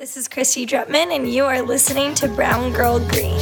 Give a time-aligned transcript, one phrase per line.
[0.00, 3.38] This is Kristy Drutman, and you are listening to Brown Girl Green.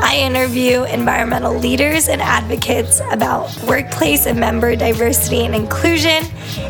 [0.00, 6.24] I interview environmental leaders and advocates about workplace and member diversity and inclusion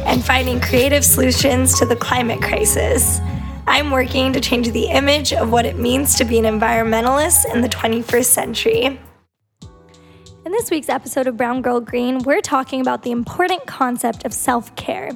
[0.05, 3.21] and finding creative solutions to the climate crisis.
[3.69, 7.61] I'm working to change the image of what it means to be an environmentalist in
[7.61, 9.01] the 21st century.
[10.45, 14.35] In this week's episode of Brown Girl Green, we're talking about the important concept of
[14.35, 15.13] self care.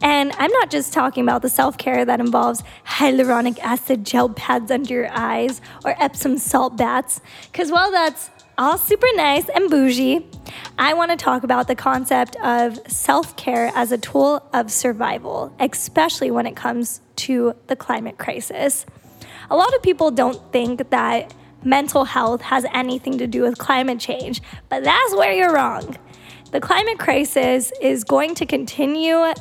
[0.00, 4.70] And I'm not just talking about the self care that involves hyaluronic acid gel pads
[4.70, 10.26] under your eyes or Epsom salt baths, because while that's all super nice and bougie,
[10.78, 15.54] I want to talk about the concept of self care as a tool of survival,
[15.60, 18.84] especially when it comes to the climate crisis.
[19.50, 24.00] A lot of people don't think that mental health has anything to do with climate
[24.00, 25.96] change, but that's where you're wrong.
[26.50, 29.32] The climate crisis is going to continue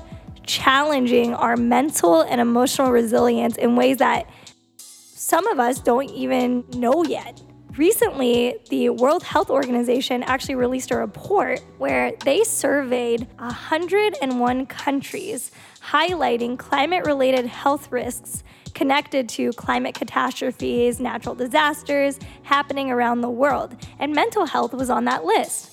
[0.51, 4.29] challenging our mental and emotional resilience in ways that
[4.77, 7.41] some of us don't even know yet.
[7.77, 16.59] Recently, the World Health Organization actually released a report where they surveyed 101 countries highlighting
[16.59, 18.43] climate related health risks
[18.73, 25.05] connected to climate catastrophes, natural disasters happening around the world, and mental health was on
[25.05, 25.71] that list.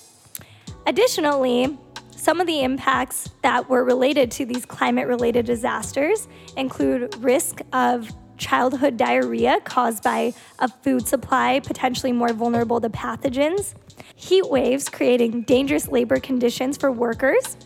[0.86, 1.76] Additionally,
[2.18, 8.10] some of the impacts that were related to these climate related disasters include risk of
[8.36, 13.74] childhood diarrhea caused by a food supply potentially more vulnerable to pathogens,
[14.16, 17.56] heat waves creating dangerous labor conditions for workers,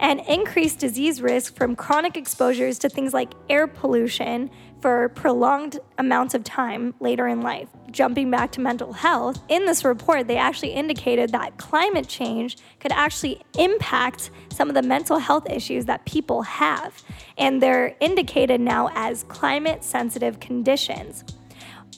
[0.00, 4.50] and increased disease risk from chronic exposures to things like air pollution,
[4.80, 7.68] for prolonged amounts of time later in life.
[7.90, 12.92] Jumping back to mental health, in this report, they actually indicated that climate change could
[12.92, 17.02] actually impact some of the mental health issues that people have,
[17.36, 21.24] and they're indicated now as climate sensitive conditions.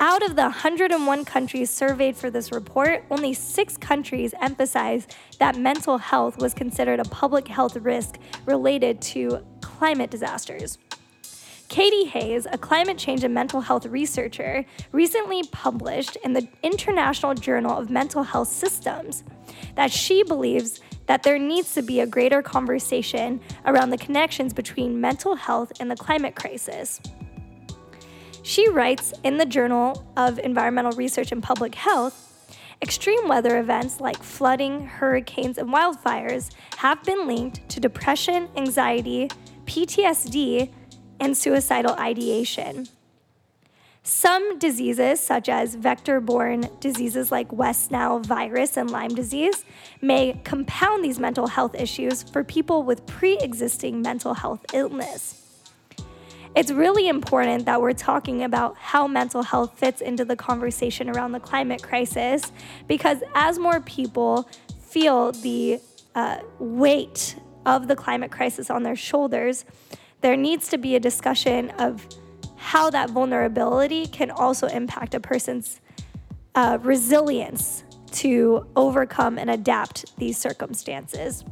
[0.02, 5.98] Out of the 101 countries surveyed for this report, only six countries emphasized that mental
[5.98, 10.78] health was considered a public health risk related to climate disasters.
[11.70, 17.78] Katie Hayes, a climate change and mental health researcher, recently published in the International Journal
[17.78, 19.22] of Mental Health Systems
[19.76, 25.00] that she believes that there needs to be a greater conversation around the connections between
[25.00, 27.00] mental health and the climate crisis.
[28.42, 32.26] She writes in the Journal of Environmental Research and Public Health
[32.82, 39.28] Extreme weather events like flooding, hurricanes, and wildfires have been linked to depression, anxiety,
[39.66, 40.70] PTSD,
[41.20, 42.88] and suicidal ideation.
[44.02, 49.64] Some diseases, such as vector borne diseases like West Nile virus and Lyme disease,
[50.00, 55.36] may compound these mental health issues for people with pre existing mental health illness.
[56.56, 61.32] It's really important that we're talking about how mental health fits into the conversation around
[61.32, 62.50] the climate crisis
[62.88, 64.48] because as more people
[64.80, 65.78] feel the
[66.16, 69.64] uh, weight of the climate crisis on their shoulders,
[70.20, 72.06] there needs to be a discussion of
[72.56, 75.80] how that vulnerability can also impact a person's
[76.54, 81.44] uh, resilience to overcome and adapt these circumstances.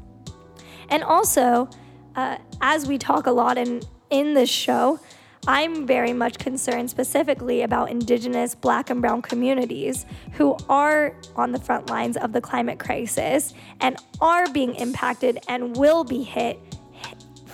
[0.91, 1.69] And also,
[2.17, 4.99] uh, as we talk a lot in, in this show,
[5.47, 11.61] I'm very much concerned specifically about Indigenous, Black, and Brown communities who are on the
[11.61, 16.59] front lines of the climate crisis and are being impacted and will be hit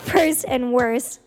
[0.05, 1.21] first and worst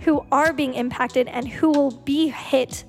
[0.00, 2.84] who are being impacted and who will be hit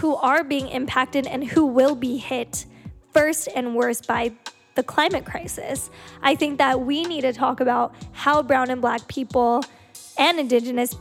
[0.00, 2.64] who are being impacted and who will be hit
[3.12, 4.32] first and worst by
[4.74, 5.90] the climate crisis.
[6.22, 9.62] I think that we need to talk about how brown and black people
[10.16, 10.94] and indigenous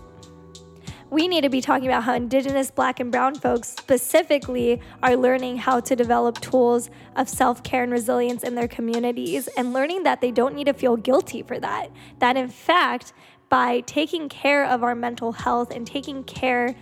[1.12, 5.58] we need to be talking about how Indigenous, Black, and Brown folks specifically are learning
[5.58, 10.22] how to develop tools of self care and resilience in their communities and learning that
[10.22, 11.90] they don't need to feel guilty for that.
[12.20, 13.14] That in fact,
[13.50, 16.76] by taking care of our mental health and taking care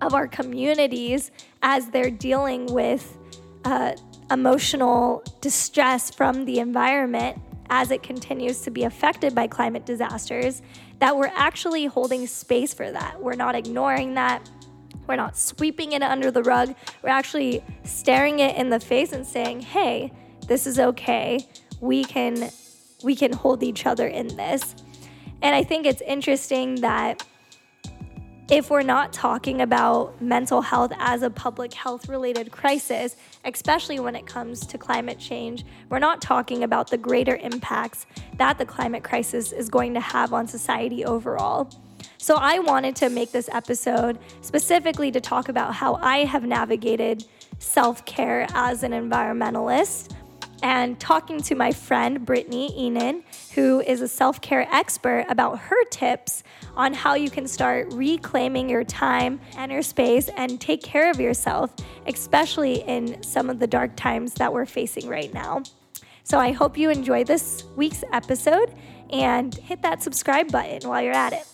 [0.00, 1.30] of our communities
[1.62, 3.16] as they're dealing with
[3.64, 3.92] uh,
[4.30, 7.40] emotional distress from the environment
[7.70, 10.60] as it continues to be affected by climate disasters,
[11.02, 13.20] that we're actually holding space for that.
[13.20, 14.48] We're not ignoring that.
[15.08, 16.76] We're not sweeping it under the rug.
[17.02, 20.12] We're actually staring it in the face and saying, "Hey,
[20.46, 21.44] this is okay.
[21.80, 22.50] We can
[23.02, 24.76] we can hold each other in this."
[25.42, 27.26] And I think it's interesting that
[28.50, 34.16] if we're not talking about mental health as a public health related crisis, especially when
[34.16, 38.06] it comes to climate change, we're not talking about the greater impacts
[38.36, 41.70] that the climate crisis is going to have on society overall.
[42.18, 47.24] So, I wanted to make this episode specifically to talk about how I have navigated
[47.58, 50.14] self care as an environmentalist
[50.62, 53.22] and talking to my friend Brittany Enan,
[53.54, 56.44] who is a self care expert, about her tips
[56.76, 61.20] on how you can start reclaiming your time and your space and take care of
[61.20, 61.74] yourself,
[62.06, 65.62] especially in some of the dark times that we're facing right now.
[66.24, 68.72] So I hope you enjoy this week's episode
[69.10, 71.46] and hit that subscribe button while you're at it.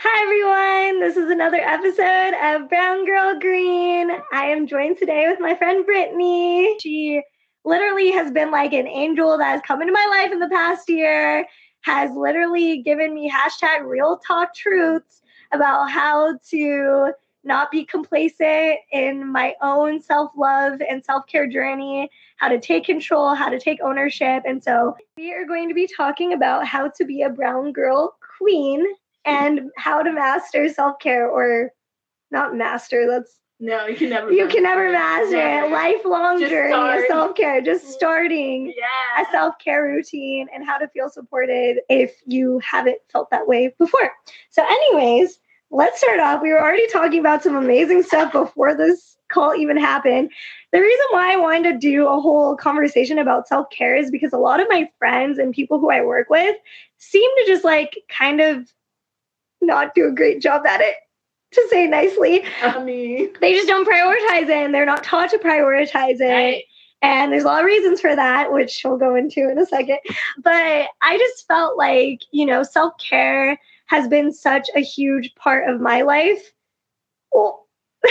[0.00, 1.00] Hi, everyone.
[1.00, 4.10] This is another episode of Brown Girl Green.
[4.32, 6.76] I am joined today with my friend Brittany.
[6.80, 7.20] She
[7.64, 10.88] literally has been like an angel that has come into my life in the past
[10.88, 11.46] year,
[11.82, 15.22] has literally given me hashtag real talk truths
[15.52, 17.12] about how to
[17.44, 22.84] not be complacent in my own self love and self care journey, how to take
[22.84, 24.42] control, how to take ownership.
[24.44, 28.16] And so we are going to be talking about how to be a brown girl
[28.38, 28.84] queen
[29.24, 31.72] and how to master self care or
[32.30, 34.32] not master, that's no, you can never.
[34.32, 35.72] You can never master it.
[35.72, 37.00] Lifelong just journey start.
[37.00, 37.60] of self care.
[37.60, 39.22] Just starting yeah.
[39.22, 43.74] a self care routine and how to feel supported if you haven't felt that way
[43.78, 44.12] before.
[44.50, 45.40] So, anyways,
[45.72, 46.40] let's start off.
[46.40, 50.30] We were already talking about some amazing stuff before this call even happened.
[50.72, 54.32] The reason why I wanted to do a whole conversation about self care is because
[54.32, 56.54] a lot of my friends and people who I work with
[56.98, 58.72] seem to just like kind of
[59.60, 60.94] not do a great job at it
[61.52, 62.44] to say nicely.
[63.40, 66.32] They just don't prioritize it and they're not taught to prioritize it.
[66.32, 66.64] Right.
[67.00, 69.98] And there's a lot of reasons for that, which we'll go into in a second.
[70.42, 75.68] But I just felt like, you know, self care has been such a huge part
[75.68, 76.52] of my life.
[77.32, 77.66] Well,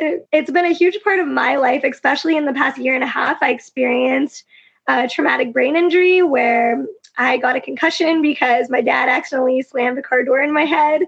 [0.00, 3.08] it's been a huge part of my life, especially in the past year and a
[3.08, 3.42] half.
[3.42, 4.44] I experienced
[4.86, 6.84] a traumatic brain injury where
[7.16, 11.02] I got a concussion because my dad accidentally slammed a car door in my head.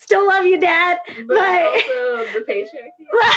[0.00, 0.98] Still love you, Dad.
[1.06, 3.32] But, but also the patriarchy.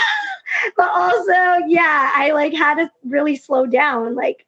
[0.76, 4.46] but also, yeah, I like had to really slow down, like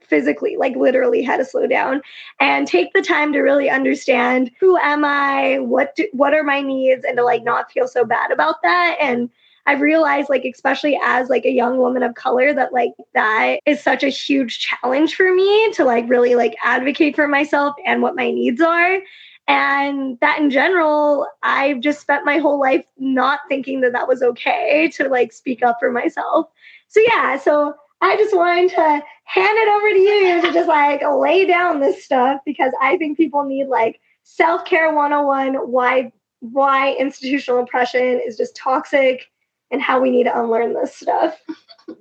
[0.00, 2.00] physically, like literally had to slow down
[2.40, 6.62] and take the time to really understand who am I, what do, what are my
[6.62, 8.96] needs, and to like not feel so bad about that.
[9.00, 9.28] And
[9.66, 13.82] I've realized, like, especially as like a young woman of color, that like that is
[13.82, 18.16] such a huge challenge for me to like really like advocate for myself and what
[18.16, 19.00] my needs are.
[19.48, 24.22] And that in general, I've just spent my whole life not thinking that that was
[24.22, 26.48] okay to like speak up for myself.
[26.88, 31.02] So, yeah, so I just wanted to hand it over to you to just like
[31.02, 36.94] lay down this stuff because I think people need like self care 101, why, why
[36.98, 39.30] institutional oppression is just toxic
[39.70, 41.40] and how we need to unlearn this stuff.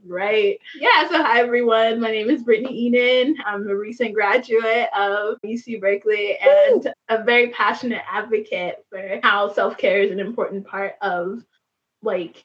[0.05, 0.59] Right.
[0.77, 1.07] Yeah.
[1.09, 2.01] So, hi, everyone.
[2.01, 3.35] My name is Brittany Enan.
[3.45, 9.77] I'm a recent graduate of UC Berkeley and a very passionate advocate for how self
[9.77, 11.43] care is an important part of
[12.01, 12.43] like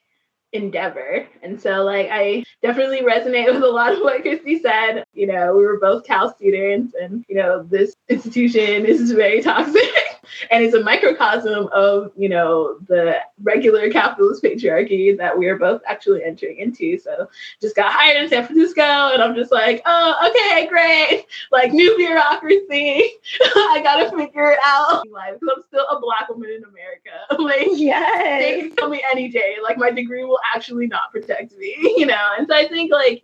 [0.52, 1.26] endeavor.
[1.42, 5.04] And so, like, I definitely resonate with a lot of what Kristy said.
[5.12, 9.82] You know, we were both Cal students, and, you know, this institution is very toxic
[10.50, 15.82] and it's a microcosm of you know the regular capitalist patriarchy that we are both
[15.86, 16.98] actually entering into.
[16.98, 17.28] So
[17.60, 21.26] just got hired in san francisco and i'm just like oh okay great.
[21.50, 23.10] Like new bureaucracy.
[23.40, 25.08] I gotta figure it out.
[25.08, 27.10] Like i'm still a black woman in america.
[27.42, 28.42] Like yes.
[28.42, 29.56] they can tell me any day.
[29.62, 32.30] Like my degree will actually not protect me you know?
[32.38, 33.22] And so i think like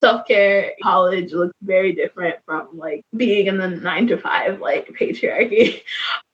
[0.00, 5.82] self-care college looks very different from like being in the nine to five like patriarchy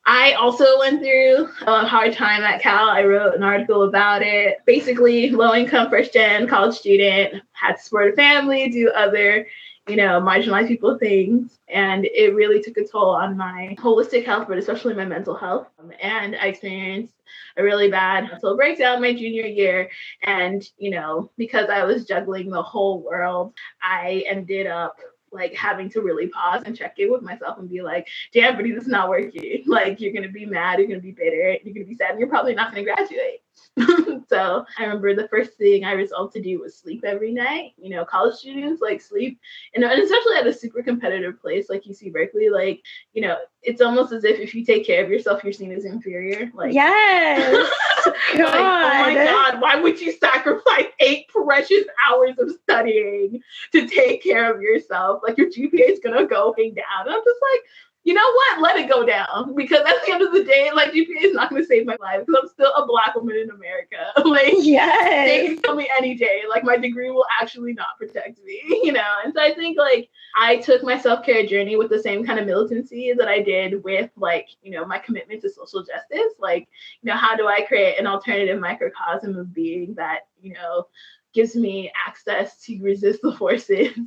[0.09, 2.89] I also went through a hard time at Cal.
[2.89, 4.59] I wrote an article about it.
[4.65, 9.49] Basically, low income first gen college student, had to support a family, do other,
[9.89, 11.59] you know, marginalized people things.
[11.69, 15.67] And it really took a toll on my holistic health, but especially my mental health.
[15.81, 17.13] Um, and I experienced
[17.57, 19.91] a really bad mental breakdown my junior year.
[20.23, 24.99] And, you know, because I was juggling the whole world, I ended up
[25.37, 28.65] like having to really pause and check in with myself and be like, damn, but
[28.65, 29.65] this is not working.
[29.69, 32.29] Like you're gonna be mad, you're gonna be bitter, you're gonna be sad, and you're
[32.29, 33.43] probably not gonna graduate.
[34.29, 37.73] so I remember the first thing I resolved to do was sleep every night.
[37.77, 39.39] You know, college students like sleep,
[39.75, 42.83] and, and especially at a super competitive place like UC Berkeley, like,
[43.13, 45.85] you know, it's almost as if if you take care of yourself, you're seen as
[45.85, 46.51] inferior.
[46.55, 47.71] Like, yes.
[48.07, 53.41] like, oh my God, why would you sacrifice eight precious hours of studying
[53.73, 55.21] to take care of yourself?
[55.23, 57.07] Like, your GPA is going to go hang down.
[57.07, 57.61] And I'm just like,
[58.07, 58.63] you know what?
[58.63, 61.51] Let it go down because at the end of the day, like GPA is not
[61.51, 63.97] going to save my life because I'm still a black woman in America.
[64.25, 65.29] like, yes.
[65.29, 66.43] they can kill me any day.
[66.49, 69.13] Like, my degree will actually not protect me, you know?
[69.25, 72.39] And so I think, like, I took my self care journey with the same kind
[72.39, 76.33] of militancy that I did with, like, you know, my commitment to social justice.
[76.39, 76.69] Like,
[77.03, 80.87] you know, how do I create an alternative microcosm of being that, you know,
[81.35, 83.99] gives me access to resist the forces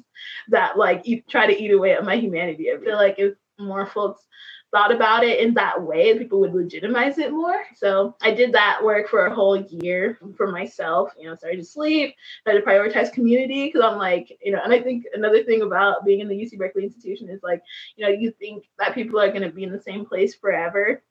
[0.47, 2.69] that like eat, try to eat away at my humanity.
[2.71, 4.25] I feel like if more folks
[4.71, 7.63] thought about it in that way, people would legitimize it more.
[7.75, 11.11] So I did that work for a whole year for myself.
[11.17, 14.73] You know, started to sleep, started to prioritize community because I'm like, you know, and
[14.73, 17.61] I think another thing about being in the UC Berkeley institution is like,
[17.95, 21.01] you know, you think that people are going to be in the same place forever,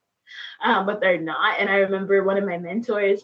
[0.62, 1.59] um, but they're not.
[1.59, 3.23] And I remember one of my mentors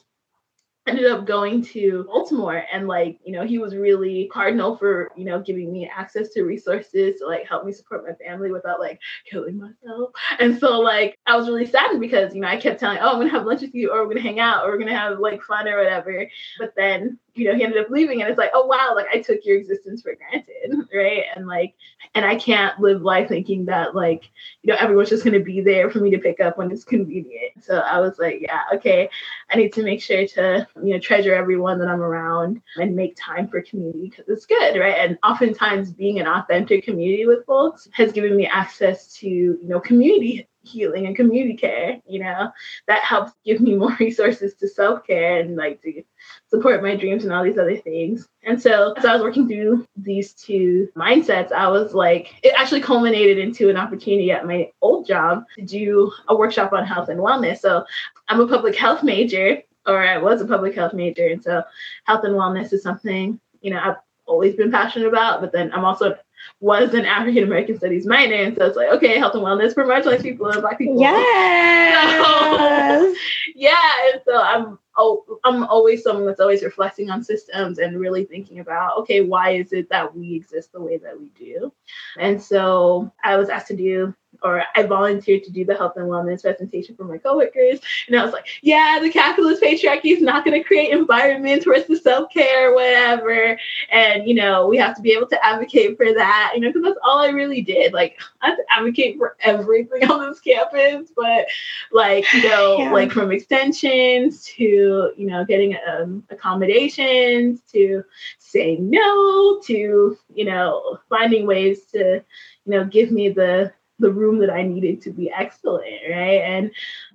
[0.86, 5.24] ended up going to Baltimore and like, you know, he was really cardinal for, you
[5.24, 9.00] know, giving me access to resources to like help me support my family without like
[9.28, 10.10] killing myself.
[10.38, 13.18] And so like I was really saddened because, you know, I kept telling, oh, I'm
[13.18, 15.42] gonna have lunch with you or we're gonna hang out or we're gonna have like
[15.42, 16.28] fun or whatever.
[16.58, 19.20] But then you know, he ended up leaving and it's like, oh wow, like I
[19.20, 21.24] took your existence for granted, right?
[21.34, 21.74] And like,
[22.14, 24.30] and I can't live life thinking that like,
[24.62, 27.62] you know, everyone's just gonna be there for me to pick up when it's convenient.
[27.62, 29.08] So I was like, yeah, okay,
[29.50, 33.16] I need to make sure to, you know, treasure everyone that I'm around and make
[33.16, 34.96] time for community because it's good, right?
[34.98, 39.80] And oftentimes being an authentic community with folks has given me access to, you know,
[39.80, 42.50] community healing and community care, you know,
[42.88, 46.02] that helps give me more resources to self care and like to
[46.48, 48.28] support my dreams and all these other things.
[48.42, 52.80] And so, as I was working through these two mindsets, I was like, it actually
[52.80, 57.20] culminated into an opportunity at my old job to do a workshop on health and
[57.20, 57.58] wellness.
[57.58, 57.84] So,
[58.28, 61.26] I'm a public health major, or I was a public health major.
[61.28, 61.62] And so,
[62.04, 65.84] health and wellness is something, you know, I've always been passionate about, but then I'm
[65.84, 66.16] also
[66.60, 68.34] was an African American studies minor.
[68.34, 71.00] And so it's like, okay, health and wellness for marginalized people and black people.
[71.00, 72.24] Yes.
[72.24, 73.14] So,
[73.54, 73.90] yeah.
[74.12, 78.60] And so I'm oh, I'm always someone that's always reflecting on systems and really thinking
[78.60, 81.72] about, okay, why is it that we exist the way that we do?
[82.18, 86.06] And so I was asked to do or I volunteered to do the health and
[86.06, 87.80] wellness presentation for my coworkers.
[88.06, 91.76] And I was like, yeah, the capitalist patriarchy is not going to create environments where
[91.76, 93.58] it's the self care, whatever.
[93.90, 96.82] And, you know, we have to be able to advocate for that, you know, because
[96.82, 97.92] that's all I really did.
[97.92, 101.46] Like, I have to advocate for everything on this campus, but
[101.92, 102.92] like, you know, yeah.
[102.92, 108.04] like from extensions to, you know, getting um, accommodations to
[108.38, 112.22] saying no to, you know, finding ways to,
[112.64, 116.42] you know, give me the the room that I needed to be excellent, right?
[116.42, 116.70] And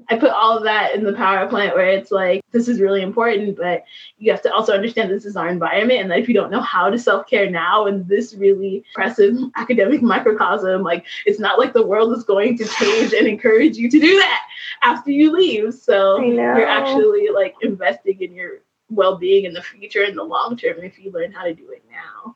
[0.10, 3.58] I put all of that in the PowerPoint where it's like, this is really important,
[3.58, 3.84] but
[4.18, 6.00] you have to also understand this is our environment.
[6.00, 9.38] And that if you don't know how to self care now in this really oppressive
[9.56, 13.90] academic microcosm, like it's not like the world is going to change and encourage you
[13.90, 14.44] to do that
[14.82, 15.74] after you leave.
[15.74, 18.60] So you're actually like investing in your
[18.90, 21.70] well being in the future in the long term if you learn how to do
[21.72, 22.36] it now.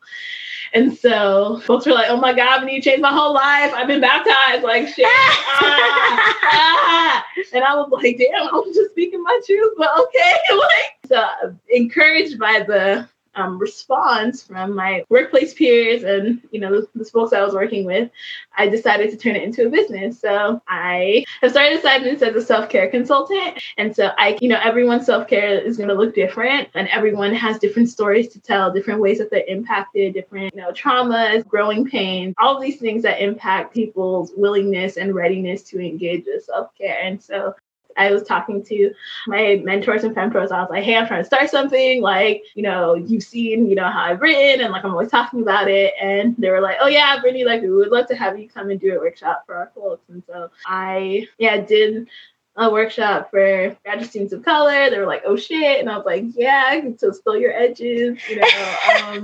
[0.74, 3.72] And so folks were like, oh my God, when you to change my whole life.
[3.76, 4.64] I've been baptized.
[4.64, 5.06] Like, shit.
[5.08, 7.26] ah, ah.
[7.54, 10.34] And I was like, damn, I'm just speaking my truth, but okay.
[10.58, 16.88] like, so encouraged by the um, response from my workplace peers and you know the,
[16.96, 18.10] the, folks I was working with,
[18.58, 20.20] I decided to turn it into a business.
[20.20, 24.60] So I have started Assignments as a self care consultant, and so I, you know,
[24.64, 28.72] everyone's self care is going to look different, and everyone has different stories to tell,
[28.72, 33.22] different ways that they're impacted, different you know traumas, growing pains, all these things that
[33.22, 37.00] impact people's willingness and readiness to engage with self care.
[37.02, 37.56] And so
[37.98, 38.94] I was talking to
[39.28, 40.52] my mentors and pros.
[40.52, 42.02] I was like, hey, I'm trying to start something.
[42.02, 45.42] Like, you know, you've seen, you know, how I've written and like I'm always talking
[45.42, 45.94] about it.
[46.02, 48.70] And they were like, oh yeah, Brittany, like we would love to have you come
[48.70, 50.08] and do a workshop for our folks.
[50.10, 52.08] And so I yeah, did
[52.56, 54.90] a workshop for graduate students of color.
[54.90, 55.80] They were like, oh shit.
[55.80, 58.76] And I was like, yeah, to spill your edges, you know.
[59.02, 59.24] Um,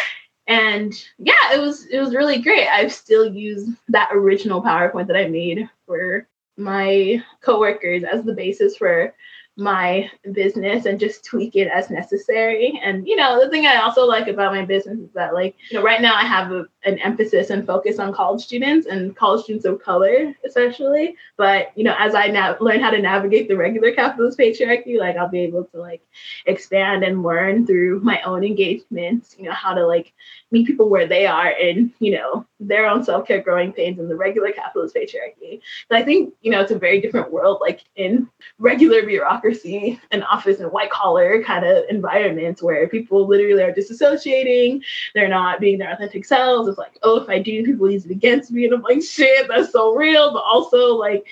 [0.46, 2.66] and yeah, it was it was really great.
[2.68, 6.26] I've still used that original PowerPoint that I made for
[6.60, 9.14] my coworkers as the basis for
[9.56, 12.80] my business and just tweak it as necessary.
[12.82, 15.76] And you know, the thing I also like about my business is that like, you
[15.76, 19.44] know, right now I have a, an emphasis and focus on college students and college
[19.44, 21.16] students of color especially.
[21.36, 25.16] But you know, as I now learn how to navigate the regular capitalist patriarchy, like
[25.16, 26.02] I'll be able to like
[26.46, 30.12] expand and learn through my own engagements, you know, how to like
[30.50, 34.14] meet people where they are and, you know, their own self-care growing pains in the
[34.14, 35.60] regular capitalist patriarchy.
[35.88, 40.22] And I think, you know, it's a very different world, like in regular bureaucracy and
[40.24, 44.82] office and white collar kind of environments where people literally are disassociating,
[45.14, 46.68] they're not being their authentic selves.
[46.68, 48.66] It's like, oh, if I do, people use it against me.
[48.66, 50.32] And I'm like, shit, that's so real.
[50.32, 51.26] But also like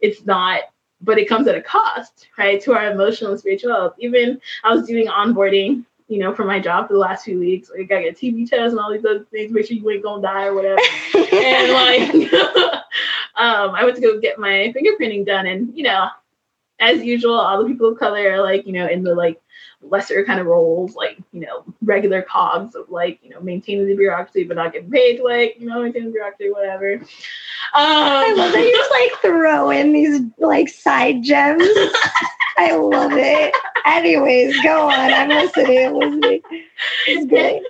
[0.00, 0.60] it's not
[1.00, 3.94] but it comes at a cost, right, to our emotional and spiritual health.
[3.98, 7.70] Even I was doing onboarding, you know, for my job for the last few weeks.
[7.70, 9.52] Like, I got TB test and all these other things.
[9.52, 10.80] Make sure you ain't gonna die or whatever.
[11.14, 12.32] and like,
[13.36, 16.08] um, I went to go get my fingerprinting done, and you know,
[16.80, 19.40] as usual, all the people of color are like, you know, in the like
[19.80, 23.96] lesser kind of roles, like, you know, regular cogs of like, you know, maintaining the
[23.96, 26.94] bureaucracy but not getting paid to like, you know, maintain the bureaucracy, whatever.
[26.94, 27.00] Um,
[27.74, 31.62] I love that you just like throw in these like side gems.
[32.56, 33.54] I love it.
[33.86, 35.12] Anyways, go on.
[35.12, 35.86] I'm listening.
[35.86, 36.42] I'm listening.
[37.06, 37.62] It's great.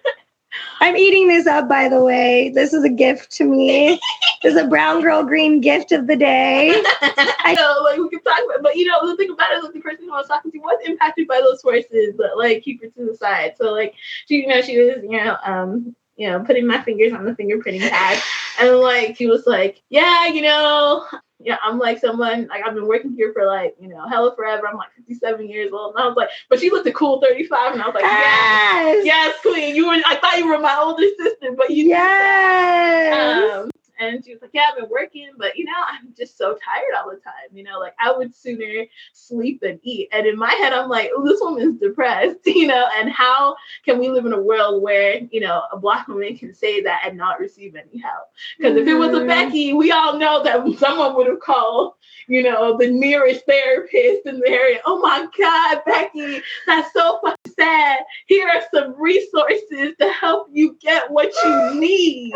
[0.80, 2.50] I'm eating this up, by the way.
[2.54, 4.00] This is a gift to me.
[4.42, 6.70] this is a brown girl green gift of the day.
[7.00, 9.64] I know, like we can talk about, but you know, the thing about it is,
[9.64, 12.62] like, the person who I was talking to was impacted by those forces, but like
[12.62, 13.54] keep it to the side.
[13.56, 13.94] So like,
[14.28, 17.32] she, you know, she was, you know, um, you know, putting my fingers on the
[17.32, 18.22] fingerprinting pad,
[18.60, 21.06] and like he was like, yeah, you know,
[21.44, 24.66] yeah, I'm like someone like I've been working here for like you know hella forever.
[24.66, 27.74] I'm like 57 years old, and I was like, but she looked a cool 35,
[27.74, 29.76] and I was like, yes, yes, yes queen.
[29.76, 30.02] You were.
[30.06, 31.88] I thought you were my older sister, but you.
[31.88, 33.54] Yes.
[33.54, 36.56] Um, and she was like, Yeah, I've been working, but you know, I'm just so
[36.64, 37.32] tired all the time.
[37.52, 40.08] You know, like I would sooner sleep than eat.
[40.12, 43.98] And in my head, I'm like, oh, this woman's depressed, you know, and how can
[43.98, 47.16] we live in a world where, you know, a black woman can say that and
[47.16, 48.28] not receive any help?
[48.58, 48.82] Because mm-hmm.
[48.82, 49.28] if it was a mm-hmm.
[49.28, 51.94] Becky, we all know that someone would have called,
[52.26, 54.80] you know, the nearest therapist in the area.
[54.84, 58.00] Oh my God, Becky, that's so fucking sad.
[58.26, 62.32] Here are some resources to help you get what you need.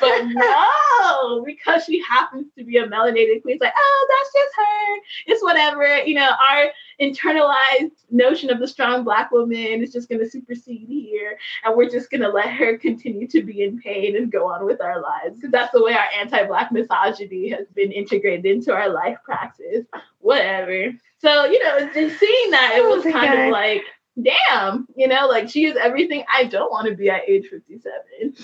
[0.00, 0.70] But no,
[1.04, 5.02] Oh, because she happens to be a melanated queen, it's like, oh, that's just her.
[5.26, 5.98] It's whatever.
[6.04, 10.86] You know, our internalized notion of the strong black woman is just going to supersede
[10.88, 11.36] here.
[11.64, 14.64] And we're just going to let her continue to be in pain and go on
[14.64, 15.36] with our lives.
[15.36, 19.84] Because that's the way our anti black misogyny has been integrated into our life praxis.
[20.20, 20.92] Whatever.
[21.18, 23.82] So, you know, just seeing that, it oh was kind of like,
[24.20, 27.92] damn, you know, like she is everything I don't want to be at age 57,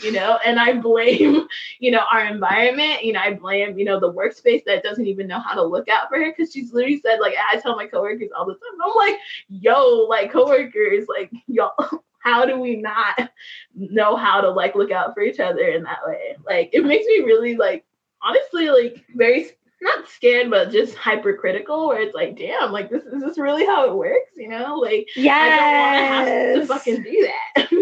[0.02, 1.46] you know, and I blame,
[1.78, 5.26] you know, our environment, you know, I blame, you know, the workspace that doesn't even
[5.26, 7.86] know how to look out for her because she's literally said, like, I tell my
[7.86, 11.74] coworkers all the time, I'm like, yo, like, coworkers, like, y'all.
[12.20, 13.30] How do we not
[13.74, 16.36] know how to like look out for each other in that way?
[16.44, 17.86] Like it makes me really like
[18.22, 19.50] honestly like very
[19.80, 23.88] not scared, but just hypercritical, where it's like, damn, like this is this really how
[23.88, 24.76] it works, you know?
[24.76, 27.68] Like, yeah, I don't want to have to fucking do that?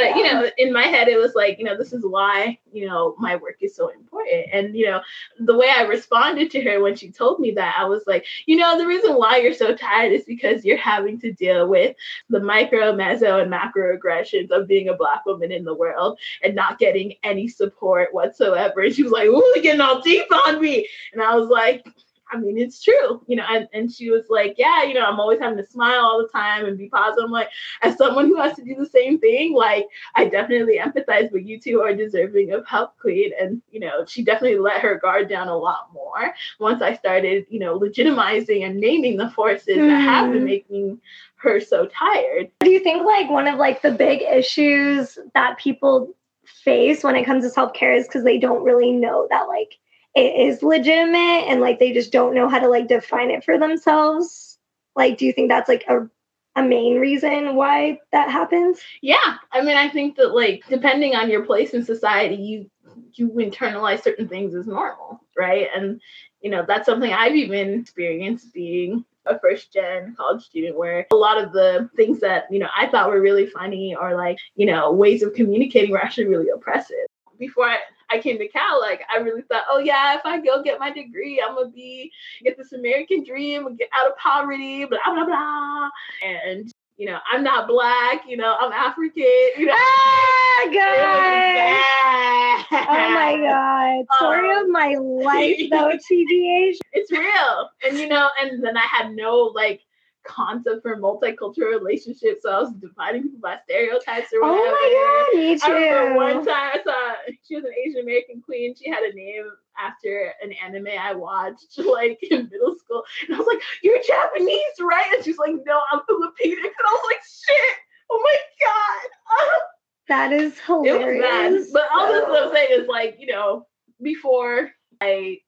[0.00, 2.86] But you know, in my head, it was like, you know, this is why you
[2.86, 5.00] know my work is so important, and you know,
[5.38, 8.56] the way I responded to her when she told me that, I was like, you
[8.56, 11.94] know, the reason why you're so tired is because you're having to deal with
[12.30, 16.54] the micro, meso, and macro aggressions of being a black woman in the world and
[16.54, 18.80] not getting any support whatsoever.
[18.80, 21.86] And she was like, "Ooh, getting all deep on me." And I was like,
[22.32, 23.44] I mean, it's true, you know.
[23.48, 26.28] And, and she was like, Yeah, you know, I'm always having to smile all the
[26.28, 27.24] time and be positive.
[27.24, 27.48] I'm like,
[27.82, 31.60] as someone who has to do the same thing, like, I definitely empathize with you
[31.60, 33.32] two are deserving of help, Queen.
[33.40, 37.46] And, you know, she definitely let her guard down a lot more once I started,
[37.50, 39.88] you know, legitimizing and naming the forces mm.
[39.88, 40.46] that have been hmm.
[40.46, 41.00] making
[41.36, 42.50] her so tired.
[42.60, 46.14] Do you think, like, one of like the big issues that people
[46.44, 49.78] face when it comes to self-care is because they don't really know that like
[50.14, 53.58] it is legitimate and like they just don't know how to like define it for
[53.58, 54.58] themselves.
[54.96, 56.08] Like do you think that's like a
[56.56, 58.80] a main reason why that happens?
[59.02, 59.36] Yeah.
[59.52, 62.70] I mean i think that like depending on your place in society you
[63.14, 65.68] you internalize certain things as normal right?
[65.74, 66.00] And
[66.40, 71.16] you know that's something i've even experienced being a first gen college student where a
[71.16, 74.64] lot of the things that you know i thought were really funny or like you
[74.64, 76.96] know ways of communicating were actually really oppressive.
[77.38, 77.78] Before I,
[78.10, 80.90] I came to Cal, like I really thought, oh yeah, if I go get my
[80.90, 85.24] degree, I'm gonna be get this American dream and get out of poverty, blah blah
[85.24, 85.90] blah.
[86.22, 89.24] And you know, I'm not black, you know, I'm African,
[89.56, 89.74] you know.
[89.74, 90.68] Ah,
[92.70, 92.88] God.
[92.88, 94.04] oh my God.
[94.16, 96.76] Story um, of my life though, TBH.
[96.92, 97.70] It's real.
[97.86, 99.80] And you know, and then I had no like
[100.26, 102.42] concept for multicultural relationships.
[102.42, 104.66] So I was dividing people by stereotypes or whatever.
[104.66, 105.66] Oh my god, me too.
[105.66, 108.74] I remember one time I saw she was an Asian American queen.
[108.74, 109.44] She had a name
[109.78, 113.02] after an anime I watched like in middle school.
[113.26, 115.12] And I was like, You're Japanese, right?
[115.14, 116.60] And she's like, No, I'm Filipino.
[116.62, 117.76] And I was like, shit,
[118.10, 119.60] oh my god.
[120.08, 121.52] That is It hilarious.
[121.52, 121.72] was bad.
[121.72, 123.66] But all this what I'm saying is like, you know,
[124.02, 125.38] before I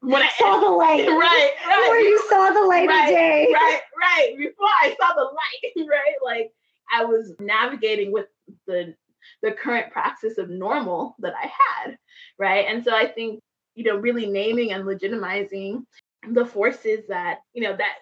[0.00, 1.06] when I saw the light.
[1.08, 1.88] right, right.
[1.88, 3.48] Where you saw the light right, of day.
[3.52, 3.80] Right,
[4.16, 4.34] right.
[4.38, 6.16] Before I saw the light, right?
[6.24, 6.52] Like
[6.92, 8.26] I was navigating with
[8.66, 8.94] the
[9.42, 11.96] the current praxis of normal that I had,
[12.38, 12.64] right?
[12.68, 13.40] And so I think,
[13.74, 15.84] you know, really naming and legitimizing
[16.30, 17.96] the forces that, you know, that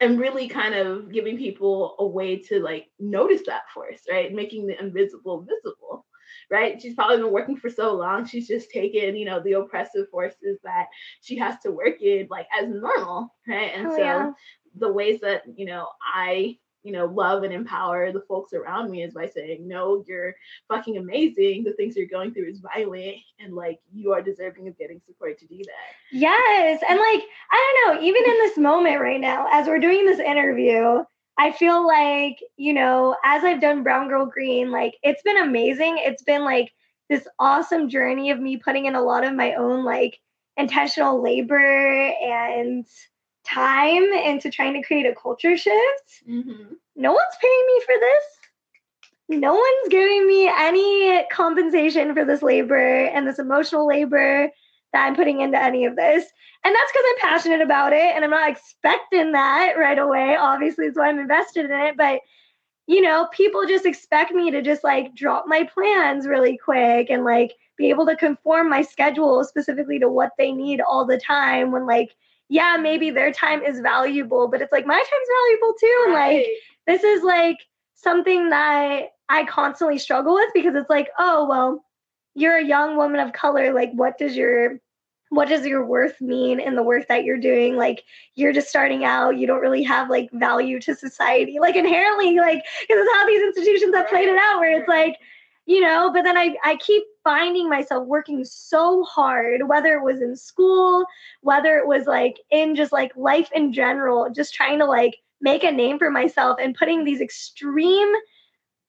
[0.00, 4.32] and really kind of giving people a way to like notice that force, right?
[4.32, 6.06] Making the invisible visible.
[6.50, 6.80] Right.
[6.80, 8.24] She's probably been working for so long.
[8.24, 10.86] She's just taken, you know, the oppressive forces that
[11.20, 13.34] she has to work in like as normal.
[13.46, 13.72] Right.
[13.74, 14.30] And Oh, so yeah.
[14.76, 19.02] The ways that you know i you know love and empower the folks around me
[19.02, 20.34] is by saying no you're
[20.68, 24.78] fucking amazing the things you're going through is violent and like you are deserving of
[24.78, 26.82] getting support to do that Yes.
[26.88, 30.18] And like, I don't know, even in this moment right now, as we're doing this
[30.18, 31.04] interview,
[31.38, 35.96] I feel like, you know, as I've done Brown Girl Green, like it's been amazing.
[35.98, 36.72] It's been like
[37.08, 40.20] this awesome journey of me putting in a lot of my own like
[40.56, 42.86] intentional labor and
[43.44, 46.24] time into trying to create a culture shift.
[46.28, 46.74] mm-hmm.
[46.96, 48.24] No one's paying me for this.
[49.40, 54.50] No one's giving me any compensation for this labor and this emotional labor
[54.92, 56.24] that I'm putting into any of this.
[56.64, 60.36] And that's because I'm passionate about it and I'm not expecting that right away.
[60.36, 61.96] Obviously, that's why I'm invested in it.
[61.96, 62.20] But,
[62.86, 67.24] you know, people just expect me to just like drop my plans really quick and
[67.24, 71.70] like be able to conform my schedule specifically to what they need all the time
[71.70, 72.14] when, like,
[72.50, 76.02] yeah, maybe their time is valuable, but it's like my time's valuable too.
[76.06, 76.46] And like,
[76.86, 77.56] this is like
[77.94, 81.84] something that I constantly struggle with because it's like, oh, well,
[82.34, 83.72] you're a young woman of color.
[83.72, 84.78] Like, what does your
[85.28, 87.76] what does your worth mean in the work that you're doing?
[87.76, 88.02] Like,
[88.34, 89.38] you're just starting out.
[89.38, 91.58] You don't really have like value to society.
[91.60, 95.18] Like inherently, like because it's how these institutions have played it out, where it's like,
[95.66, 96.10] you know.
[96.12, 101.04] But then I I keep finding myself working so hard, whether it was in school,
[101.42, 105.64] whether it was like in just like life in general, just trying to like make
[105.64, 108.12] a name for myself and putting these extreme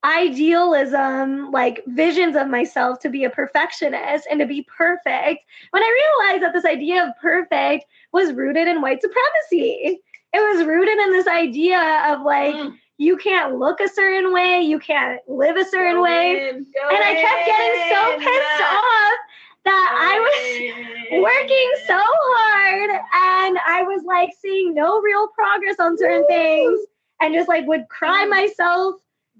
[0.03, 5.43] idealism, like visions of myself to be a perfectionist and to be perfect.
[5.69, 10.01] When I realized that this idea of perfect was rooted in white supremacy,
[10.33, 12.77] it was rooted in this idea of like, Mm.
[13.01, 16.49] You can't look a certain way, you can't live a certain Go way.
[16.49, 16.67] in, And
[17.03, 19.17] I kept getting so pissed off
[19.65, 25.97] that I was working so hard and I was like seeing no real progress on
[25.97, 26.79] certain things
[27.21, 28.29] and just like would cry Mhm.
[28.29, 28.95] myself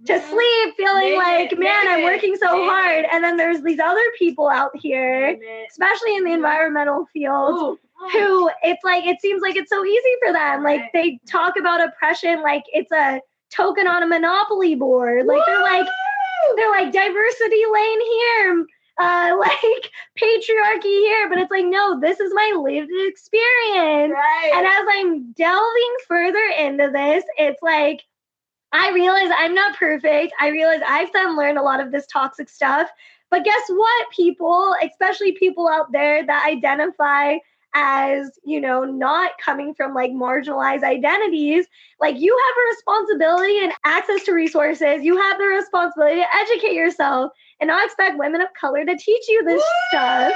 [0.08, 0.21] to Mhm.
[0.32, 3.06] sleep feeling like man i'm working so hard.
[3.12, 5.38] and then there's these other people out here
[5.69, 6.36] especially in the Mhm.
[6.38, 7.78] environmental field
[8.12, 10.63] who it's like it seems like it's so easy for them.
[10.63, 13.21] Like they talk about oppression like it's a
[13.54, 15.88] token on a monopoly board like they're like
[16.56, 18.66] they're like diversity lane here
[19.00, 24.52] uh like patriarchy here but it's like no this is my lived experience right.
[24.56, 28.02] and as I'm delving further into this, it's like
[28.74, 30.34] I realize I'm not perfect.
[30.40, 32.90] I realize I've done learned a lot of this toxic stuff.
[33.30, 37.36] But guess what, people, especially people out there that identify
[37.73, 41.65] as, you know, not coming from like marginalized identities,
[41.99, 45.03] like you have a responsibility and access to resources.
[45.03, 49.23] You have the responsibility to educate yourself and not expect women of color to teach
[49.29, 50.34] you this stuff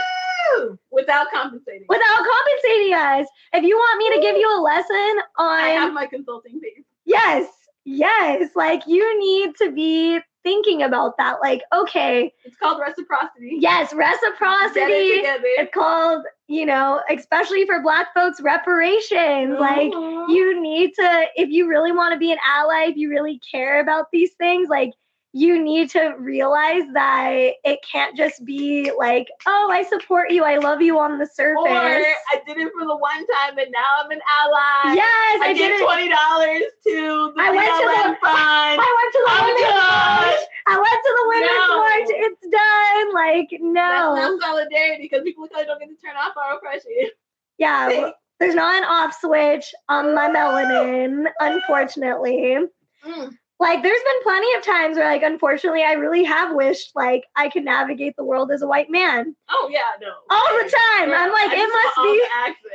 [0.92, 1.86] Without compensating.
[1.90, 3.28] without compensating us.
[3.54, 6.86] If you want me to give you a lesson on I have my consulting fees.
[7.06, 7.50] yes,
[7.84, 11.40] yes, like you need to be thinking about that.
[11.42, 13.58] Like, okay, It's called reciprocity.
[13.60, 15.18] yes, it reciprocity.
[15.18, 15.44] together.
[15.58, 19.58] It's called, you know, especially for black folks, reparations.
[19.60, 20.30] Like Mhm.
[20.30, 23.80] you need to, if you really want to be an ally, if you really care
[23.82, 24.92] about these things, like
[25.38, 27.30] you need to realize that
[27.66, 31.60] it can't just be like, oh, I support you, I love you on the surface.
[31.60, 34.96] Or I did it for the one time and now I'm an ally.
[34.96, 38.80] yes, I, I, did did twenty dollars to the I went to the- fund.
[38.80, 40.42] I went to the I'm women's march.
[40.68, 41.84] I went to the women's No.
[41.84, 42.10] march.
[42.16, 43.14] It's done.
[43.14, 46.56] Like no, That's not solidarity because people of color don't get to turn off our
[46.56, 47.10] oppression.
[47.58, 47.90] yeah.
[48.08, 48.12] See?
[48.40, 52.58] There's not an off switch on my melanin, unfortunately.
[53.06, 53.34] Mm.
[53.58, 57.48] Like there's been plenty of times where like unfortunately I really have wished like I
[57.48, 59.34] could navigate the world as a white man.
[59.50, 60.08] Oh yeah, no.
[60.30, 61.12] All the time.
[61.12, 62.20] I'm like, I it must be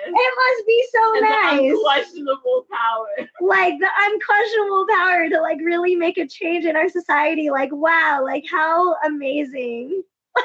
[0.06, 1.60] it must be so and nice.
[1.60, 3.28] the unquestionable power.
[3.42, 7.50] like the unquestionable power to like really make a change in our society.
[7.50, 10.02] Like, wow, like how amazing.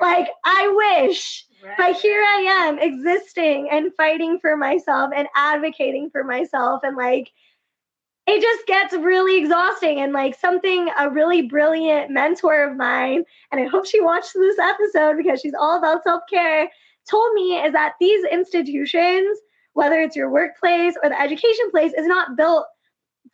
[0.00, 6.24] Like I wish but here I am existing and fighting for myself and advocating for
[6.24, 7.30] myself and like
[8.26, 10.00] it just gets really exhausting.
[10.00, 14.58] And like something a really brilliant mentor of mine, and I hope she watched this
[14.58, 16.68] episode because she's all about self care,
[17.08, 19.38] told me is that these institutions,
[19.74, 22.66] whether it's your workplace or the education place, is not built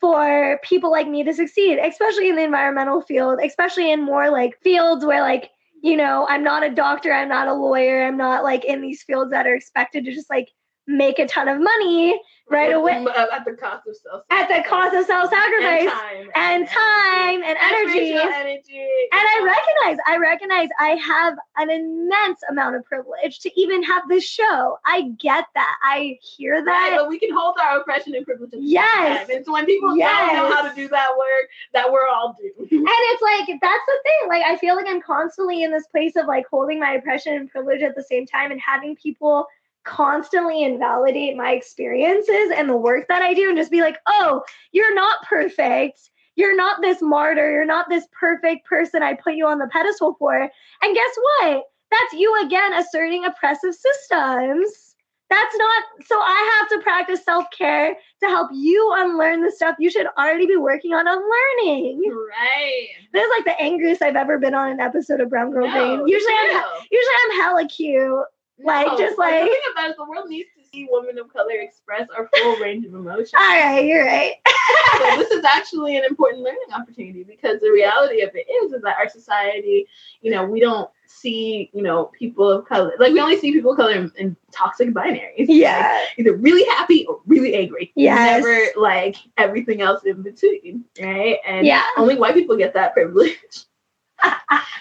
[0.01, 4.59] for people like me to succeed, especially in the environmental field, especially in more like
[4.63, 5.51] fields where like
[5.83, 9.03] you know, I'm not a doctor, I'm not a lawyer, I'm not like in these
[9.03, 10.49] fields that are expected to just like
[10.87, 14.69] make a ton of money right away uh, at the cost of self at the
[14.69, 15.89] cost of self sacrifice
[16.35, 18.13] and time and, time and, energy.
[18.13, 23.83] energy and I recognize I recognize I have an immense amount of privilege to even
[23.85, 24.79] have this show.
[24.85, 25.77] I get that.
[25.83, 26.91] I hear that.
[26.91, 28.51] Right, but we can hold our oppression and privilege.
[28.55, 29.27] yes.
[29.29, 30.33] It's when people yes.
[30.33, 32.71] don't know how to do that work that we're all doomed.
[32.83, 34.29] And it's like that's the thing.
[34.29, 37.51] Like I feel like I'm constantly in this place of like holding my oppression and
[37.51, 39.47] privilege at the same time and having people
[39.85, 44.43] constantly invalidate my experiences and the work that I do and just be like, oh,
[44.73, 46.11] you're not perfect.
[46.37, 47.51] You're not this martyr.
[47.53, 50.35] You're not this perfect person I put you on the pedestal for.
[50.35, 51.65] And guess what?
[51.91, 54.95] That's you again asserting oppressive systems.
[55.29, 59.91] That's not so I have to practice self-care to help you unlearn the stuff you
[59.91, 62.03] should already be working on unlearning.
[62.29, 62.89] Right.
[63.15, 65.73] This is like the angriest I've ever been on an episode of Brown Girl no,
[65.73, 66.07] Brain.
[66.07, 68.25] Usually I'm usually I'm hella cute
[68.65, 71.33] like no, just like, the thing about it, the world needs to see women of
[71.33, 73.33] color express our full range of emotions.
[73.35, 74.35] All right, you're right.
[74.99, 78.83] so this is actually an important learning opportunity because the reality of it is is
[78.83, 79.87] that our society,
[80.21, 83.73] you know, we don't see, you know, people of color like we only see people
[83.73, 85.47] of color in, in toxic binaries.
[85.49, 86.01] Yeah.
[86.17, 87.93] Like, either really happy or really angry.
[87.95, 88.15] Yeah.
[88.15, 90.85] Never like everything else in between.
[91.01, 91.39] Right.
[91.47, 91.85] And yeah.
[91.97, 93.37] only white people get that privilege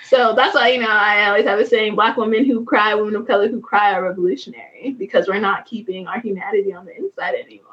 [0.03, 3.15] so that's why, you know, I always have a saying black women who cry, women
[3.15, 7.35] of color who cry are revolutionary because we're not keeping our humanity on the inside
[7.35, 7.67] anymore.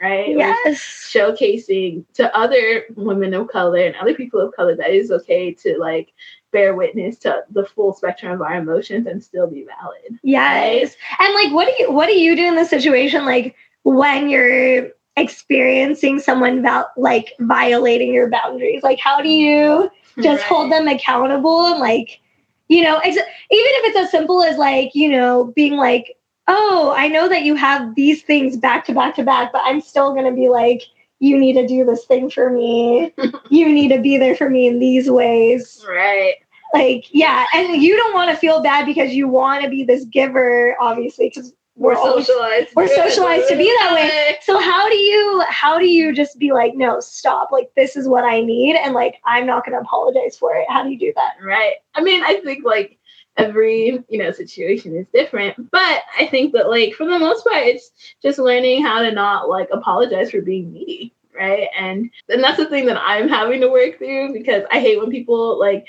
[0.00, 0.28] Right?
[0.28, 1.12] Yes.
[1.14, 5.10] We're showcasing to other women of color and other people of color that it is
[5.10, 6.12] okay to like
[6.52, 10.18] bear witness to the full spectrum of our emotions and still be valid.
[10.22, 10.94] Yes.
[11.18, 11.26] Right?
[11.26, 14.90] And like what do you what do you do in the situation like when you're
[15.16, 18.82] experiencing someone about like violating your boundaries?
[18.82, 19.90] Like how do you
[20.22, 20.48] just right.
[20.48, 22.20] hold them accountable and like
[22.68, 26.16] you know ex- even if it's as simple as like you know being like
[26.48, 29.80] oh i know that you have these things back to back to back but i'm
[29.80, 30.82] still going to be like
[31.20, 33.12] you need to do this thing for me
[33.50, 36.34] you need to be there for me in these ways right
[36.72, 40.04] like yeah and you don't want to feel bad because you want to be this
[40.06, 42.68] giver obviously because we're, socialized.
[42.76, 44.36] we're socialized to be that way.
[44.42, 47.50] So how do you how do you just be like no stop.
[47.50, 50.66] Like this is what i need and like i'm not going to apologize for it.
[50.68, 51.34] How do you do that?
[51.42, 51.74] Right.
[51.94, 52.98] I mean i think like
[53.36, 57.64] every you know situation is different but i think that like for the most part
[57.64, 57.90] it's
[58.22, 61.68] just learning how to not like apologize for being needy right?
[61.76, 65.10] And and that's the thing that i'm having to work through because i hate when
[65.10, 65.86] people like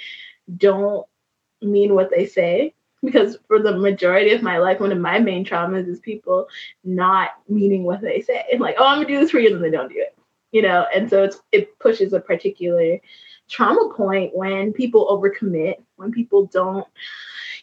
[0.58, 1.06] don't
[1.62, 5.46] mean what they say because for the majority of my life, one of my main
[5.46, 6.48] traumas is people
[6.84, 8.46] not meaning what they say.
[8.52, 10.18] And Like, oh, I'm gonna do this for you, and they don't do it.
[10.52, 13.00] You know, and so it's it pushes a particular
[13.50, 16.88] trauma point when people overcommit, when people don't,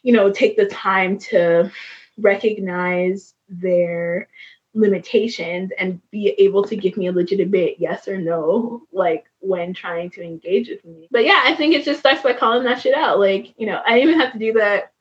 [0.03, 1.71] you know, take the time to
[2.19, 4.29] recognize their
[4.75, 10.09] limitations and be able to give me a legitimate yes or no like when trying
[10.09, 12.95] to engage with me but yeah i think it just starts by calling that shit
[12.95, 14.92] out like you know i even have to do that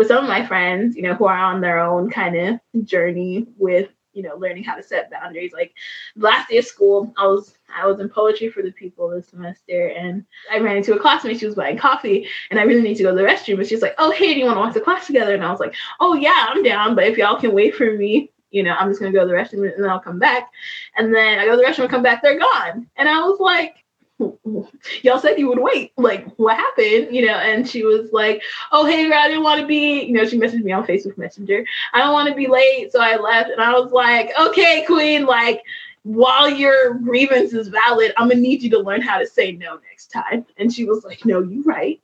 [0.00, 3.46] with some of my friends, you know, who are on their own kind of journey
[3.58, 5.52] with, you know, learning how to set boundaries.
[5.52, 5.74] Like
[6.16, 9.88] last day of school, I was I was in poetry for the people this semester
[9.88, 11.38] and I ran into a classmate.
[11.38, 13.58] She was buying coffee and I really need to go to the restroom.
[13.58, 15.34] And she's like, Oh, hey, do you want to walk the class together?
[15.34, 16.94] And I was like, Oh yeah, I'm down.
[16.94, 19.34] But if y'all can wait for me, you know, I'm just gonna go to the
[19.34, 20.48] restroom and then I'll come back.
[20.96, 22.88] And then I go to the restroom and come back, they're gone.
[22.96, 23.84] And I was like,
[25.02, 25.92] y'all said you would wait.
[25.96, 27.14] Like, what happened?
[27.14, 30.26] You know, and she was like, oh, hey, I didn't want to be, you know,
[30.26, 31.64] she messaged me on Facebook Messenger.
[31.92, 32.92] I don't want to be late.
[32.92, 33.50] So I left.
[33.50, 35.62] And I was like, okay, queen, like,
[36.02, 39.52] while your grievance is valid, I'm going to need you to learn how to say
[39.52, 40.46] no next time.
[40.56, 42.00] And she was like, no, you're right.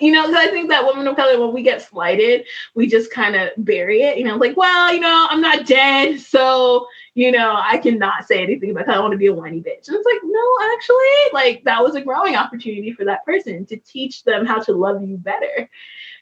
[0.00, 3.10] You know, because I think that women of color, when we get slighted, we just
[3.10, 4.18] kind of bury it.
[4.18, 6.20] You know, like, well, you know, I'm not dead.
[6.20, 8.96] So, you know, I cannot say anything about that.
[8.96, 9.88] I want to be a whiny bitch.
[9.88, 13.76] And it's like, no, actually, like that was a growing opportunity for that person to
[13.78, 15.68] teach them how to love you better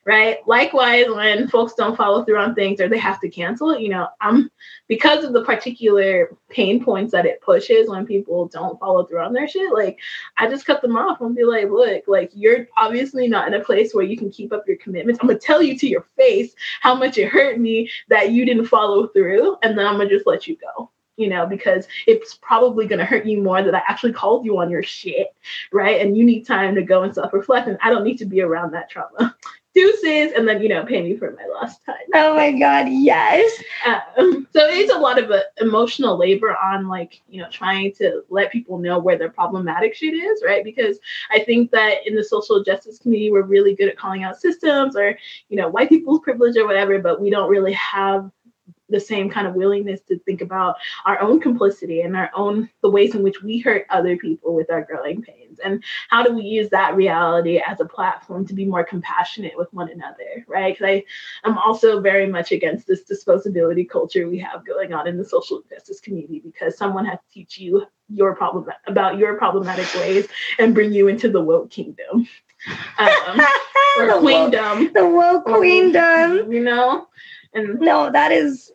[0.04, 0.38] right?
[0.46, 4.08] Likewise, when folks don't follow through on things or they have to cancel, you know,
[4.20, 4.50] I'm
[4.88, 9.32] because of the particular pain points that it pushes when people don't follow through on
[9.32, 9.98] their shit, like
[10.38, 13.64] I just cut them off and be like, look, like you're obviously not in a
[13.64, 15.20] place where you can keep up your commitments.
[15.20, 18.66] I'm gonna tell you to your face how much it hurt me that you didn't
[18.66, 22.86] follow through, and then I'm gonna just let you go you know, because it's probably
[22.86, 25.28] going to hurt you more that I actually called you on your shit,
[25.70, 26.00] right?
[26.00, 27.68] And you need time to go and self reflect.
[27.68, 29.36] And I don't need to be around that trauma.
[29.74, 31.96] Deuces, and then, you know, pay me for my lost time.
[32.14, 33.50] Oh my God, yes.
[33.86, 38.22] Um, so it's a lot of uh, emotional labor on, like, you know, trying to
[38.28, 40.62] let people know where their problematic shit is, right?
[40.62, 40.98] Because
[41.30, 44.94] I think that in the social justice community, we're really good at calling out systems
[44.94, 48.30] or, you know, white people's privilege or whatever, but we don't really have
[48.90, 52.90] the same kind of willingness to think about our own complicity and our own the
[52.90, 56.42] ways in which we hurt other people with our growing pains and how do we
[56.42, 60.74] use that reality as a platform to be more compassionate with one another right?
[60.74, 61.02] Because
[61.44, 65.24] i am also very much against this disposability culture we have going on in the
[65.24, 70.28] social justice community because someone has to teach you your problem about your problematic ways
[70.58, 72.28] and bring you into the woke kingdom.
[72.98, 73.40] Um,
[73.98, 74.84] or the queendom.
[74.84, 76.52] woke, the woke queendom.
[76.52, 77.08] you know?
[77.54, 78.72] And no that is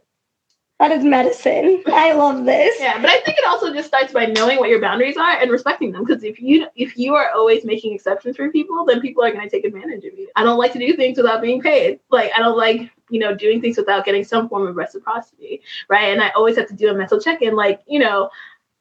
[0.79, 1.83] that is medicine.
[1.87, 2.79] I love this.
[2.79, 5.49] Yeah, but I think it also just starts by knowing what your boundaries are and
[5.49, 6.05] respecting them.
[6.05, 9.43] Because if you if you are always making exceptions for people, then people are going
[9.43, 10.29] to take advantage of you.
[10.35, 11.99] I don't like to do things without being paid.
[12.11, 16.11] Like I don't like you know doing things without getting some form of reciprocity, right?
[16.11, 17.55] And I always have to do a mental check in.
[17.55, 18.29] Like you know,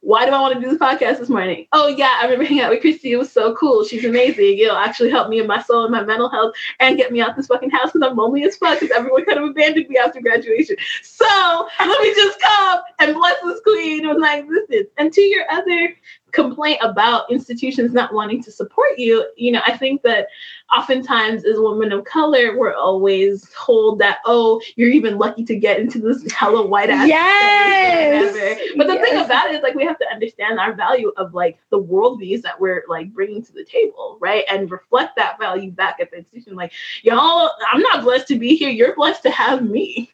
[0.01, 1.67] why do I want to do this podcast this morning?
[1.73, 3.11] Oh yeah, I remember hanging out with Kristy.
[3.11, 3.85] It was so cool.
[3.85, 4.59] She's amazing.
[4.59, 7.37] It'll actually help me in my soul and my mental health and get me out
[7.37, 10.21] this fucking house because I'm lonely as fuck because everyone kind of abandoned me after
[10.21, 10.77] graduation.
[11.03, 14.89] So let me just come and bless this queen with my existence.
[14.99, 15.97] And to your other
[16.37, 20.29] complaint about institutions not wanting to support you, you know, I think that
[20.77, 25.81] oftentimes as women of color, we're always told that, oh, you're even lucky to get
[25.81, 27.09] into this hella white ass.
[27.09, 28.73] Yes.
[28.77, 29.09] But the yes.
[29.09, 32.43] thing about it is like we have to understand our value of like the worldviews
[32.43, 34.45] that we're like bringing to the table, right?
[34.49, 36.55] And reflect that value back at the institution.
[36.55, 36.73] Like,
[37.03, 38.71] y'all, I'm not blessed to be here.
[38.71, 40.13] You're blessed to have me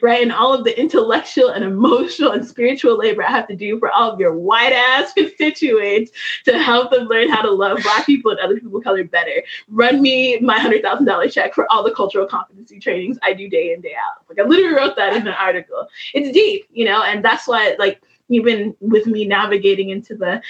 [0.00, 0.22] right?
[0.22, 3.90] And all of the intellectual and emotional and spiritual labor I have to do for
[3.90, 6.12] all of your white ass constituents
[6.44, 9.42] to help them learn how to love Black people and other people of color better.
[9.68, 13.80] Run me my $100,000 check for all the cultural competency trainings I do day in,
[13.80, 14.22] day out.
[14.28, 15.88] Like I literally wrote that in an article.
[16.12, 20.40] It's deep, you know, and that's why, like, even with me navigating into the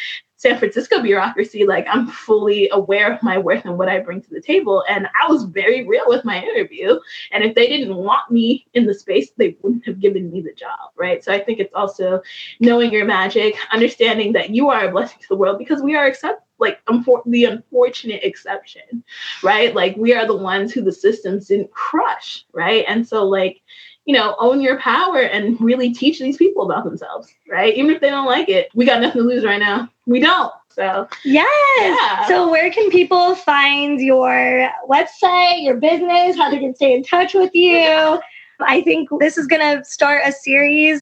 [0.45, 4.29] San Francisco bureaucracy, like I'm fully aware of my worth and what I bring to
[4.29, 4.85] the table.
[4.91, 7.01] And I was very real with my interview.
[7.33, 10.53] And if they didn't want me in the space, they wouldn't have given me the
[10.53, 10.91] job.
[10.97, 11.25] Right.
[11.25, 12.21] So I think it's also
[12.61, 16.05] knowing your magic, understanding that you are a blessing to the world because we are
[16.05, 19.03] accept like unfor- the unfortunate exception,
[19.43, 19.75] right?
[19.75, 22.85] Like we are the ones who the systems didn't crush, right?
[22.87, 23.63] And so like
[24.05, 27.75] you know, own your power and really teach these people about themselves, right?
[27.75, 29.89] Even if they don't like it, we got nothing to lose right now.
[30.07, 30.53] We don't.
[30.69, 31.47] So, yes.
[31.81, 32.27] Yeah.
[32.29, 37.33] So, where can people find your website, your business, how they can stay in touch
[37.33, 38.21] with you?
[38.61, 41.01] I think this is going to start a series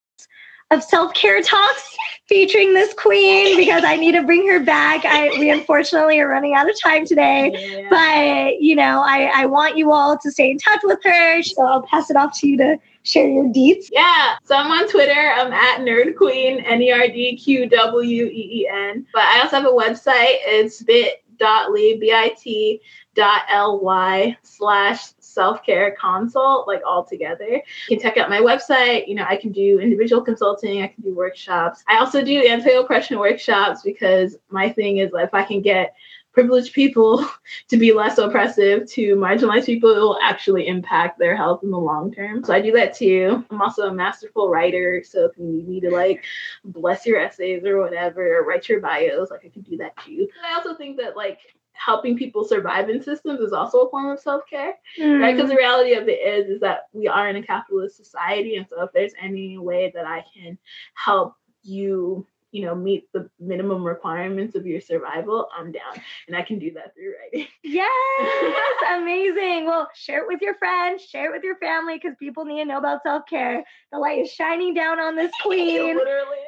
[0.71, 1.97] of self-care talks
[2.29, 5.05] featuring this queen because I need to bring her back.
[5.05, 7.53] I we unfortunately are running out of time today.
[7.55, 7.89] Yeah.
[7.91, 11.43] But you know, I, I want you all to stay in touch with her.
[11.43, 13.87] So I'll pass it off to you to share your deets.
[13.91, 14.37] Yeah.
[14.45, 15.33] So I'm on Twitter.
[15.35, 19.07] I'm at Nerd Queen, N E R D Q W E E N.
[19.13, 20.39] But I also have a website.
[20.45, 22.81] It's bit.ly, B-I-T
[23.15, 29.15] dot L-Y slash self-care consult like all together you can check out my website you
[29.15, 33.83] know i can do individual consulting i can do workshops i also do anti-oppression workshops
[33.83, 35.95] because my thing is if i can get
[36.33, 37.27] privileged people
[37.69, 41.79] to be less oppressive to marginalized people, it will actually impact their health in the
[41.79, 42.45] long term.
[42.45, 43.45] So I do that too.
[43.51, 45.03] I'm also a masterful writer.
[45.05, 46.25] So if you need me to like
[46.65, 50.29] bless your essays or whatever, or write your bios, like I can do that too.
[50.49, 51.39] I also think that like
[51.75, 55.21] helping people survive in systems is also a form of self-care Mm.
[55.21, 58.57] right because the reality of it is is that we are in a capitalist society
[58.57, 60.59] and so if there's any way that i can
[60.95, 66.43] help you you know meet the minimum requirements of your survival i'm down and i
[66.43, 69.67] can do that through writing Yes, That's amazing.
[69.67, 72.65] Well, share it with your friends, share it with your family because people need to
[72.67, 73.65] know about self care.
[73.93, 75.97] The light is shining down on this queen.
[75.97, 76.39] literally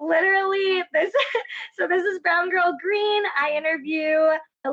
[0.00, 1.12] Literally, this.
[1.78, 3.22] So this is Brown Girl Green.
[3.40, 4.18] I interview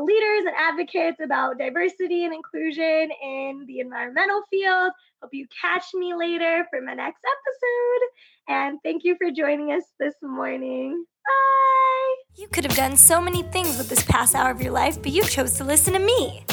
[0.03, 4.91] leaders and advocates about diversity and inclusion in the environmental field.
[5.21, 8.07] Hope you catch me later for my next episode.
[8.47, 11.05] And thank you for joining us this morning.
[11.25, 12.15] Bye.
[12.35, 15.11] You could have done so many things with this past hour of your life, but
[15.11, 16.45] you chose to listen to me.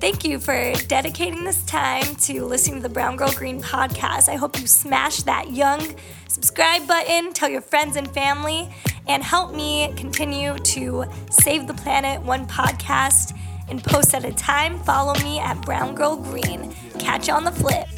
[0.00, 4.28] Thank you for dedicating this time to listening to the Brown Girl Green podcast.
[4.28, 5.94] I hope you smash that young
[6.28, 8.68] subscribe button, tell your friends and family,
[9.08, 13.36] and help me continue to save the planet one podcast
[13.68, 14.78] and post at a time.
[14.80, 16.74] Follow me at Brown Girl Green.
[16.98, 17.88] Catch you on the flip.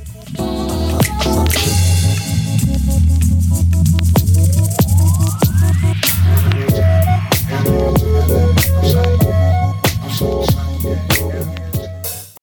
[10.03, 11.16] I'm so,